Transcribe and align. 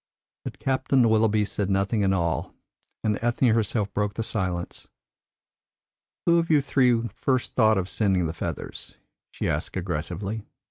But 0.43 0.57
Captain 0.57 1.07
Willoughby 1.07 1.45
said 1.45 1.69
nothing 1.69 2.03
at 2.03 2.11
all, 2.11 2.55
and 3.03 3.19
Ethne 3.23 3.49
herself 3.49 3.93
broke 3.93 4.15
the 4.15 4.23
silence. 4.23 4.87
"Who 6.25 6.39
of 6.39 6.49
you 6.49 6.59
three 6.59 7.07
first 7.09 7.53
thought 7.53 7.77
of 7.77 7.87
sending 7.87 8.25
the 8.25 8.33
feathers?" 8.33 8.95
she 9.29 9.47
asked 9.47 9.77
aggressively. 9.77 10.43